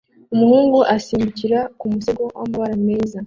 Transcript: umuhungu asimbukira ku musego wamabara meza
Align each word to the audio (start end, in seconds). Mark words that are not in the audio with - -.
umuhungu 0.33 0.77
asimbukira 0.95 1.59
ku 1.79 1.85
musego 1.93 2.21
wamabara 2.37 2.75
meza 2.87 3.17